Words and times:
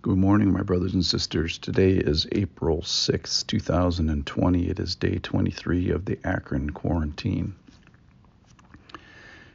Good 0.00 0.16
morning, 0.16 0.52
my 0.52 0.62
brothers 0.62 0.94
and 0.94 1.04
sisters. 1.04 1.58
Today 1.58 1.94
is 1.94 2.24
April 2.30 2.82
6, 2.82 3.42
2020. 3.42 4.68
It 4.68 4.78
is 4.78 4.94
day 4.94 5.18
23 5.18 5.90
of 5.90 6.04
the 6.04 6.20
Akron 6.22 6.70
quarantine. 6.70 7.56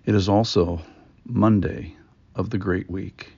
It 0.06 0.14
is 0.14 0.28
also 0.28 0.82
Monday 1.26 1.96
of 2.36 2.50
the 2.50 2.58
Great 2.58 2.90
Week. 2.90 3.32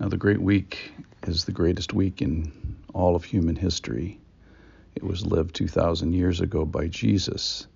Now, 0.00 0.08
the 0.08 0.16
Great 0.16 0.42
Week 0.42 0.90
is 1.28 1.44
the 1.44 1.52
greatest 1.52 1.92
week 1.92 2.20
in 2.20 2.76
all 2.92 3.14
of 3.14 3.22
human 3.22 3.54
history. 3.54 4.18
It 4.96 5.04
was 5.04 5.24
lived 5.24 5.54
2,000 5.54 6.12
years 6.12 6.40
ago 6.40 6.64
by 6.64 6.88
Jesus 6.88 7.68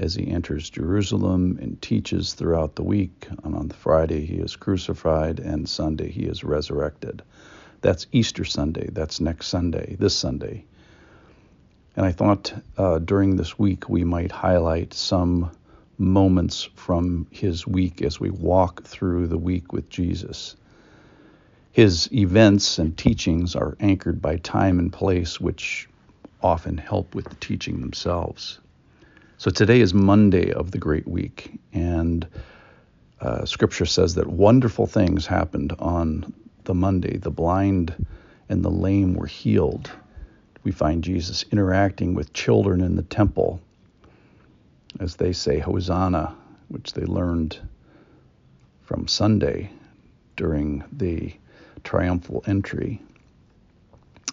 as 0.00 0.16
he 0.16 0.26
enters 0.26 0.70
Jerusalem 0.70 1.56
and 1.62 1.80
teaches 1.80 2.34
throughout 2.34 2.74
the 2.74 2.82
week. 2.82 3.28
And 3.44 3.54
on 3.54 3.68
Friday, 3.68 4.26
he 4.26 4.38
is 4.38 4.56
crucified, 4.56 5.38
and 5.38 5.68
Sunday, 5.68 6.10
he 6.10 6.24
is 6.24 6.42
resurrected. 6.42 7.22
That's 7.80 8.06
Easter 8.12 8.44
Sunday. 8.44 8.88
That's 8.92 9.20
next 9.20 9.48
Sunday, 9.48 9.96
this 9.98 10.14
Sunday. 10.16 10.64
And 11.96 12.06
I 12.06 12.12
thought 12.12 12.52
uh, 12.78 12.98
during 12.98 13.36
this 13.36 13.58
week 13.58 13.88
we 13.88 14.04
might 14.04 14.32
highlight 14.32 14.94
some 14.94 15.50
moments 15.98 16.68
from 16.76 17.26
his 17.30 17.66
week 17.66 18.02
as 18.02 18.18
we 18.18 18.30
walk 18.30 18.84
through 18.84 19.26
the 19.26 19.38
week 19.38 19.72
with 19.72 19.88
Jesus. 19.90 20.56
His 21.72 22.12
events 22.12 22.78
and 22.78 22.96
teachings 22.96 23.54
are 23.54 23.76
anchored 23.80 24.20
by 24.20 24.36
time 24.36 24.78
and 24.78 24.92
place, 24.92 25.40
which 25.40 25.88
often 26.42 26.78
help 26.78 27.14
with 27.14 27.28
the 27.28 27.34
teaching 27.36 27.80
themselves. 27.80 28.58
So 29.38 29.50
today 29.50 29.80
is 29.80 29.94
Monday 29.94 30.52
of 30.52 30.70
the 30.70 30.78
Great 30.78 31.06
Week, 31.06 31.58
and 31.72 32.26
uh, 33.20 33.44
Scripture 33.44 33.86
says 33.86 34.14
that 34.16 34.26
wonderful 34.26 34.86
things 34.86 35.26
happened 35.26 35.74
on 35.78 36.32
the 36.70 36.74
Monday. 36.74 37.16
The 37.16 37.32
blind 37.32 38.06
and 38.48 38.64
the 38.64 38.70
lame 38.70 39.14
were 39.14 39.26
healed. 39.26 39.90
We 40.62 40.70
find 40.70 41.02
Jesus 41.02 41.44
interacting 41.50 42.14
with 42.14 42.32
children 42.32 42.80
in 42.80 42.94
the 42.94 43.02
temple 43.02 43.60
as 45.00 45.16
they 45.16 45.32
say 45.32 45.58
Hosanna, 45.58 46.32
which 46.68 46.92
they 46.92 47.02
learned 47.02 47.58
from 48.84 49.08
Sunday 49.08 49.68
during 50.36 50.84
the 50.92 51.34
triumphal 51.82 52.44
entry. 52.46 53.02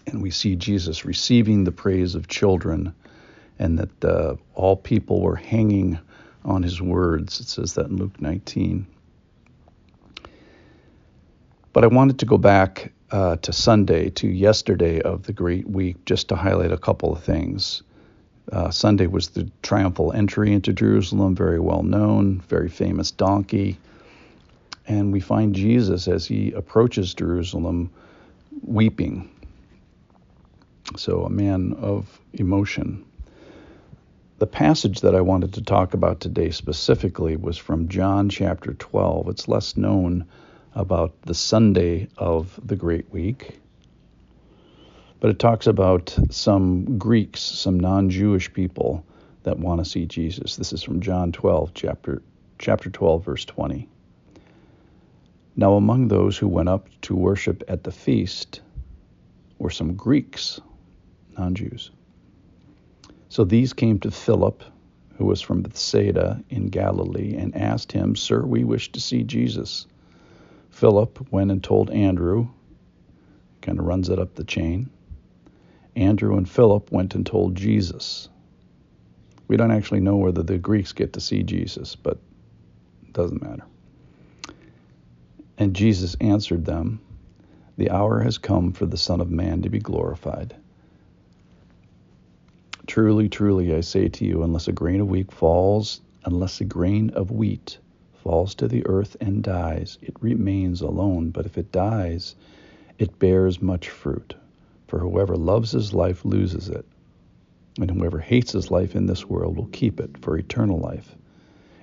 And 0.06 0.22
we 0.22 0.30
see 0.30 0.56
Jesus 0.56 1.06
receiving 1.06 1.64
the 1.64 1.72
praise 1.72 2.14
of 2.14 2.28
children, 2.28 2.94
and 3.58 3.80
that 3.80 4.06
uh, 4.06 4.36
all 4.54 4.76
people 4.76 5.22
were 5.22 5.36
hanging 5.36 5.98
on 6.46 6.62
his 6.62 6.80
words. 6.80 7.40
It 7.40 7.48
says 7.48 7.74
that 7.74 7.88
in 7.88 7.98
Luke 7.98 8.22
19. 8.22 8.86
But 11.78 11.84
I 11.84 11.88
wanted 11.96 12.18
to 12.18 12.26
go 12.26 12.40
back 12.40 12.92
uh, 13.12 13.36
to 13.36 13.54
Sunday, 13.54 14.10
to 14.10 14.28
yesterday 14.28 15.00
of 15.00 15.28
the 15.28 15.32
Great 15.32 15.70
Week, 15.70 16.04
just 16.06 16.30
to 16.30 16.36
highlight 16.36 16.72
a 16.72 16.78
couple 16.80 17.14
of 17.14 17.22
things. 17.22 17.84
Uh, 18.52 18.72
Sunday 18.72 19.06
was 19.06 19.28
the 19.28 19.48
triumphal 19.62 20.12
entry 20.12 20.54
into 20.54 20.74
Jerusalem, 20.74 21.36
very 21.36 21.60
well 21.60 21.84
known, 21.84 22.42
very 22.50 22.68
famous 22.68 23.12
donkey. 23.12 23.78
And 24.88 25.14
we 25.14 25.20
find 25.20 25.54
Jesus 25.54 26.08
as 26.08 26.26
he 26.26 26.52
approaches 26.54 27.14
Jerusalem 27.14 27.92
weeping. 28.64 29.30
So, 30.96 31.26
a 31.26 31.30
man 31.30 31.74
of 31.80 32.20
emotion. 32.34 33.06
The 34.40 34.48
passage 34.48 35.02
that 35.02 35.14
I 35.14 35.22
wanted 35.22 35.54
to 35.54 35.62
talk 35.62 35.94
about 35.94 36.22
today 36.22 36.50
specifically 36.50 37.36
was 37.36 37.56
from 37.56 37.88
John 37.88 38.30
chapter 38.30 38.74
12. 38.74 39.30
It's 39.30 39.48
less 39.48 39.78
known 39.78 40.26
about 40.76 41.22
the 41.24 41.34
Sunday 41.34 42.08
of 42.18 42.60
the 42.64 42.76
Great 42.76 43.12
Week, 43.12 43.60
but 45.20 45.30
it 45.30 45.40
talks 45.40 45.68
about 45.68 46.18
some 46.30 46.98
Greeks, 46.98 47.42
some 47.42 47.80
non-Jewish 47.80 48.54
people 48.54 49.06
that 49.44 49.58
want 49.58 49.84
to 49.84 49.90
see 49.90 50.06
Jesus. 50.06 50.56
This 50.56 50.74
is 50.74 50.84
from 50.84 51.02
John 51.02 51.32
12, 51.32 51.74
chapter 51.74 52.22
chapter 52.60 52.90
12, 52.90 53.24
verse 53.24 53.46
20. 53.46 53.88
Now 55.56 55.74
among 55.74 56.08
those 56.08 56.38
who 56.38 56.48
went 56.48 56.70
up 56.70 56.88
to 57.04 57.16
worship 57.16 57.64
at 57.68 57.84
the 57.84 57.92
feast 57.92 58.62
were 59.58 59.70
some 59.70 59.96
Greeks, 59.96 60.60
non-Jews. 61.38 61.92
So 63.30 63.44
these 63.44 63.74
came 63.74 64.00
to 64.00 64.12
Philip, 64.12 64.64
who 65.18 65.26
was 65.26 65.42
from 65.42 65.62
Bethsaida 65.62 66.44
in 66.50 66.68
Galilee, 66.68 67.36
and 67.36 67.56
asked 67.56 67.92
him, 67.92 68.16
Sir, 68.16 68.46
we 68.46 68.64
wish 68.64 68.92
to 68.92 69.00
see 69.00 69.24
Jesus. 69.24 69.88
Philip 70.78 71.32
went 71.32 71.50
and 71.50 71.64
told 71.64 71.90
Andrew, 71.90 72.50
kind 73.62 73.80
of 73.80 73.86
runs 73.86 74.10
it 74.10 74.20
up 74.20 74.36
the 74.36 74.44
chain. 74.44 74.92
Andrew 75.96 76.38
and 76.38 76.48
Philip 76.48 76.92
went 76.92 77.16
and 77.16 77.26
told 77.26 77.56
Jesus. 77.56 78.30
We 79.48 79.58
don't 79.58 79.72
actually 79.72 80.02
know 80.02 80.18
whether 80.18 80.44
the 80.44 80.60
Greeks 80.60 80.94
get 80.94 81.14
to 81.14 81.20
see 81.20 81.42
Jesus, 81.42 81.96
but 81.96 82.20
it 83.08 83.14
doesn't 83.14 83.42
matter. 83.42 83.64
And 85.58 85.76
Jesus 85.76 86.16
answered 86.22 86.66
them, 86.66 87.02
The 87.78 87.90
hour 87.90 88.20
has 88.20 88.38
come 88.38 88.72
for 88.72 88.86
the 88.86 88.98
Son 88.98 89.20
of 89.20 89.32
Man 89.32 89.64
to 89.64 89.70
be 89.70 89.80
glorified. 89.80 90.56
Truly, 92.86 93.30
truly, 93.30 93.74
I 93.74 93.82
say 93.82 94.10
to 94.10 94.26
you, 94.26 94.44
unless 94.44 94.68
a 94.68 94.74
grain 94.74 95.02
of 95.02 95.10
wheat 95.10 95.32
falls, 95.32 96.02
unless 96.24 96.62
a 96.62 96.66
grain 96.66 97.10
of 97.16 97.32
wheat 97.32 97.80
falls 98.28 98.56
to 98.56 98.68
the 98.68 98.86
earth 98.88 99.16
and 99.22 99.42
dies, 99.42 99.98
it 100.02 100.14
remains 100.20 100.82
alone, 100.82 101.30
but 101.30 101.46
if 101.46 101.58
it 101.58 101.72
dies, 101.72 102.36
it 103.00 103.18
bears 103.20 103.62
much 103.62 103.88
fruit. 103.88 104.36
For 104.90 105.00
whoever 105.00 105.38
loves 105.38 105.72
his 105.72 105.94
life 105.94 106.26
loses 106.26 106.68
it, 106.68 106.86
and 107.80 107.90
whoever 107.90 108.20
hates 108.20 108.52
his 108.52 108.70
life 108.70 108.98
in 108.98 109.06
this 109.06 109.30
world 109.30 109.56
will 109.56 109.68
keep 109.68 110.02
it 110.02 110.18
for 110.18 110.38
eternal 110.38 110.78
life. 110.78 111.16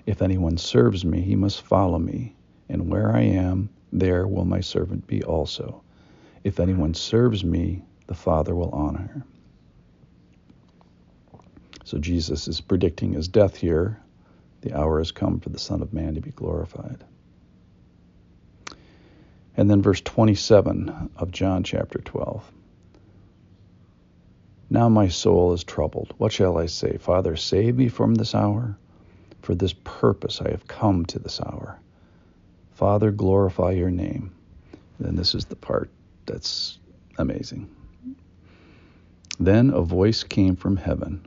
If 0.04 0.20
anyone 0.20 0.58
serves 0.58 1.02
me, 1.02 1.22
he 1.22 1.34
must 1.34 1.62
follow 1.62 1.98
me, 1.98 2.36
and 2.68 2.90
where 2.90 3.16
I 3.16 3.22
am, 3.22 3.70
there 3.90 4.26
will 4.26 4.44
my 4.44 4.60
servant 4.60 5.06
be 5.06 5.24
also. 5.24 5.82
If 6.42 6.60
anyone 6.60 6.92
serves 6.92 7.42
me, 7.42 7.84
the 8.06 8.14
Father 8.14 8.54
will 8.54 8.68
honor 8.68 9.10
him. 9.14 9.24
So 11.86 11.96
Jesus 11.96 12.48
is 12.48 12.60
predicting 12.60 13.14
his 13.14 13.28
death 13.28 13.56
here 13.56 14.03
the 14.64 14.76
hour 14.76 14.98
has 14.98 15.12
come 15.12 15.38
for 15.40 15.50
the 15.50 15.58
Son 15.58 15.82
of 15.82 15.92
Man 15.92 16.14
to 16.14 16.22
be 16.22 16.30
glorified. 16.30 17.04
And 19.56 19.70
then 19.70 19.82
verse 19.82 20.00
27 20.00 21.10
of 21.16 21.30
John 21.30 21.62
chapter 21.62 21.98
12. 21.98 22.50
Now 24.70 24.88
my 24.88 25.08
soul 25.08 25.52
is 25.52 25.62
troubled. 25.62 26.14
What 26.16 26.32
shall 26.32 26.56
I 26.56 26.66
say? 26.66 26.96
Father, 26.96 27.36
save 27.36 27.76
me 27.76 27.88
from 27.88 28.14
this 28.14 28.34
hour. 28.34 28.78
For 29.42 29.54
this 29.54 29.74
purpose 29.84 30.40
I 30.40 30.50
have 30.50 30.66
come 30.66 31.04
to 31.06 31.18
this 31.18 31.42
hour. 31.42 31.78
Father, 32.72 33.10
glorify 33.10 33.72
your 33.72 33.90
name. 33.90 34.32
And 34.98 35.18
this 35.18 35.34
is 35.34 35.44
the 35.44 35.56
part 35.56 35.90
that's 36.24 36.78
amazing. 37.18 37.68
Then 39.38 39.70
a 39.70 39.82
voice 39.82 40.24
came 40.24 40.56
from 40.56 40.78
heaven 40.78 41.26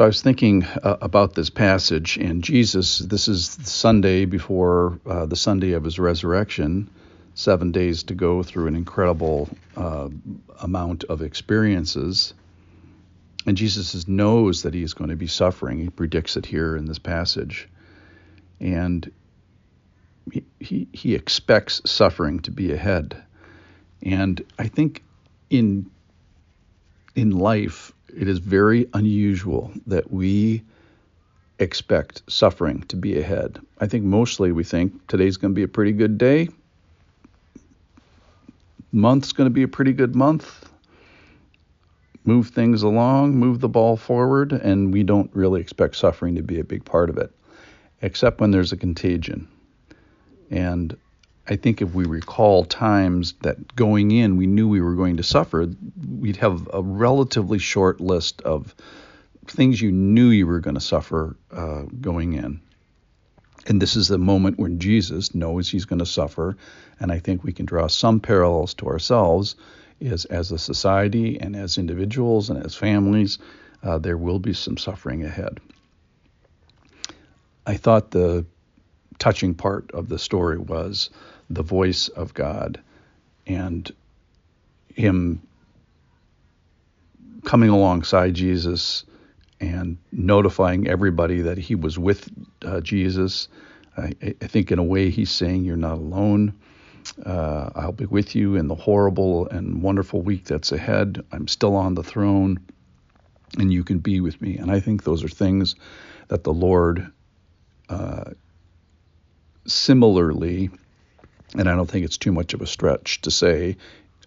So 0.00 0.04
I 0.04 0.06
was 0.06 0.22
thinking 0.22 0.64
uh, 0.64 0.96
about 1.02 1.34
this 1.34 1.50
passage, 1.50 2.16
and 2.16 2.42
Jesus, 2.42 3.00
this 3.00 3.28
is 3.28 3.58
Sunday 3.64 4.24
before 4.24 4.98
uh, 5.04 5.26
the 5.26 5.36
Sunday 5.36 5.72
of 5.72 5.84
his 5.84 5.98
resurrection, 5.98 6.88
seven 7.34 7.70
days 7.70 8.04
to 8.04 8.14
go 8.14 8.42
through 8.42 8.68
an 8.68 8.76
incredible 8.76 9.50
uh, 9.76 10.08
amount 10.58 11.04
of 11.04 11.20
experiences. 11.20 12.32
And 13.44 13.58
Jesus 13.58 14.08
knows 14.08 14.62
that 14.62 14.72
he 14.72 14.82
is 14.82 14.94
going 14.94 15.10
to 15.10 15.16
be 15.16 15.26
suffering. 15.26 15.78
He 15.78 15.90
predicts 15.90 16.34
it 16.38 16.46
here 16.46 16.78
in 16.78 16.86
this 16.86 16.98
passage. 16.98 17.68
And 18.58 19.12
he, 20.32 20.44
he, 20.60 20.88
he 20.94 21.14
expects 21.14 21.82
suffering 21.84 22.40
to 22.40 22.50
be 22.50 22.72
ahead. 22.72 23.22
And 24.02 24.42
I 24.58 24.68
think 24.68 25.02
in 25.50 25.90
in 27.14 27.32
life, 27.32 27.92
it 28.16 28.28
is 28.28 28.38
very 28.38 28.86
unusual 28.94 29.72
that 29.86 30.10
we 30.10 30.62
expect 31.58 32.22
suffering 32.28 32.82
to 32.88 32.96
be 32.96 33.18
ahead. 33.18 33.58
I 33.80 33.86
think 33.86 34.04
mostly 34.04 34.52
we 34.52 34.64
think 34.64 35.06
today's 35.08 35.36
going 35.36 35.52
to 35.52 35.56
be 35.56 35.62
a 35.62 35.68
pretty 35.68 35.92
good 35.92 36.18
day. 36.18 36.48
month's 38.92 39.32
going 39.32 39.46
to 39.46 39.54
be 39.54 39.62
a 39.62 39.68
pretty 39.68 39.92
good 39.92 40.14
month. 40.14 40.68
Move 42.24 42.48
things 42.48 42.82
along, 42.82 43.36
move 43.36 43.60
the 43.60 43.68
ball 43.68 43.96
forward, 43.96 44.52
and 44.52 44.92
we 44.92 45.02
don't 45.02 45.30
really 45.34 45.60
expect 45.60 45.96
suffering 45.96 46.34
to 46.34 46.42
be 46.42 46.60
a 46.60 46.64
big 46.64 46.84
part 46.84 47.08
of 47.08 47.16
it, 47.16 47.30
except 48.02 48.40
when 48.40 48.50
there's 48.50 48.72
a 48.72 48.76
contagion. 48.76 49.48
And 50.50 50.96
I 51.50 51.56
think 51.56 51.82
if 51.82 51.92
we 51.92 52.04
recall 52.04 52.64
times 52.64 53.34
that 53.42 53.74
going 53.74 54.12
in 54.12 54.36
we 54.36 54.46
knew 54.46 54.68
we 54.68 54.80
were 54.80 54.94
going 54.94 55.16
to 55.16 55.24
suffer, 55.24 55.68
we'd 56.08 56.36
have 56.36 56.68
a 56.72 56.80
relatively 56.80 57.58
short 57.58 58.00
list 58.00 58.40
of 58.42 58.72
things 59.48 59.82
you 59.82 59.90
knew 59.90 60.28
you 60.28 60.46
were 60.46 60.60
going 60.60 60.76
to 60.76 60.80
suffer 60.80 61.36
uh, 61.50 61.82
going 62.00 62.34
in. 62.34 62.60
And 63.66 63.82
this 63.82 63.96
is 63.96 64.06
the 64.06 64.16
moment 64.16 64.60
when 64.60 64.78
Jesus 64.78 65.34
knows 65.34 65.68
he's 65.68 65.84
going 65.84 65.98
to 65.98 66.06
suffer. 66.06 66.56
And 67.00 67.10
I 67.10 67.18
think 67.18 67.42
we 67.42 67.52
can 67.52 67.66
draw 67.66 67.88
some 67.88 68.20
parallels 68.20 68.72
to 68.74 68.86
ourselves 68.86 69.56
is 69.98 70.26
as 70.26 70.52
a 70.52 70.58
society 70.58 71.38
and 71.40 71.56
as 71.56 71.78
individuals 71.78 72.48
and 72.48 72.64
as 72.64 72.76
families, 72.76 73.38
uh, 73.82 73.98
there 73.98 74.16
will 74.16 74.38
be 74.38 74.54
some 74.54 74.76
suffering 74.76 75.24
ahead. 75.24 75.60
I 77.66 77.76
thought 77.76 78.12
the 78.12 78.46
touching 79.18 79.54
part 79.54 79.90
of 79.90 80.08
the 80.08 80.18
story 80.18 80.58
was 80.58 81.10
the 81.50 81.62
voice 81.62 82.08
of 82.08 82.32
God 82.32 82.80
and 83.46 83.90
him 84.94 85.42
coming 87.44 87.70
alongside 87.70 88.34
Jesus 88.34 89.04
and 89.60 89.98
notifying 90.12 90.88
everybody 90.88 91.42
that 91.42 91.58
he 91.58 91.74
was 91.74 91.98
with 91.98 92.30
uh, 92.64 92.80
Jesus. 92.80 93.48
I, 93.96 94.12
I, 94.22 94.46
think, 94.46 94.72
in 94.72 94.78
a 94.78 94.84
way, 94.84 95.10
he's 95.10 95.30
saying, 95.30 95.64
You're 95.64 95.76
not 95.76 95.98
alone. 95.98 96.54
Uh, 97.24 97.70
I'll 97.74 97.92
be 97.92 98.06
with 98.06 98.36
you 98.36 98.56
in 98.56 98.68
the 98.68 98.74
horrible 98.74 99.48
and 99.48 99.82
wonderful 99.82 100.22
week 100.22 100.44
that's 100.44 100.70
ahead. 100.70 101.24
I'm 101.32 101.48
still 101.48 101.76
on 101.76 101.94
the 101.94 102.02
throne, 102.02 102.60
and 103.58 103.72
you 103.72 103.84
can 103.84 103.98
be 103.98 104.20
with 104.20 104.40
me. 104.40 104.56
And 104.56 104.70
I 104.70 104.80
think 104.80 105.02
those 105.02 105.24
are 105.24 105.28
things 105.28 105.74
that 106.28 106.44
the 106.44 106.52
Lord 106.52 107.10
uh, 107.88 108.30
similarly, 109.66 110.70
and 111.56 111.68
I 111.68 111.76
don't 111.76 111.90
think 111.90 112.04
it's 112.04 112.18
too 112.18 112.32
much 112.32 112.54
of 112.54 112.60
a 112.60 112.66
stretch 112.66 113.20
to 113.22 113.30
say, 113.30 113.76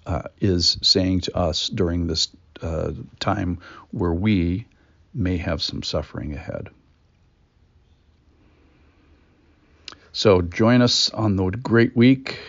uh, 0.06 0.24
is 0.40 0.78
saying 0.82 1.22
to 1.22 1.38
us 1.38 1.70
during 1.70 2.08
this 2.08 2.30
uh, 2.62 2.92
time 3.20 3.60
where 3.92 4.14
we 4.14 4.66
may 5.14 5.38
have 5.38 5.62
some 5.62 5.84
suffering 5.84 6.34
ahead. 6.34 6.70
So 10.12 10.42
join 10.42 10.82
us 10.82 11.10
on 11.10 11.36
the 11.36 11.50
great 11.50 11.96
week. 11.96 12.40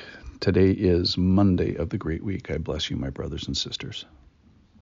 Today 0.40 0.70
is 0.70 1.16
Monday 1.16 1.76
of 1.76 1.88
the 1.88 1.96
great 1.96 2.22
week. 2.22 2.50
I 2.50 2.58
bless 2.58 2.90
you, 2.90 2.96
my 2.96 3.10
brothers 3.10 3.46
and 3.46 3.56
sisters. 3.56 4.04